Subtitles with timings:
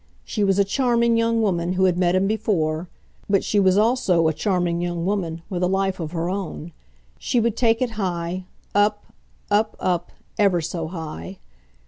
[0.25, 2.89] She was a charming young woman who had met him before,
[3.29, 6.71] but she was also a charming young woman with a life of her own.
[7.19, 9.13] She would take it high up,
[9.51, 11.37] up, up, ever so high.